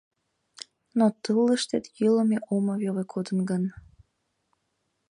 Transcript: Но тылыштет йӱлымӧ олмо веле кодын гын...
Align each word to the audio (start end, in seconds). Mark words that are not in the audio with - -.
Но 0.97 1.05
тылыштет 1.21 1.85
йӱлымӧ 1.99 2.37
олмо 2.51 2.75
веле 2.83 3.03
кодын 3.13 3.39
гын... 3.49 3.63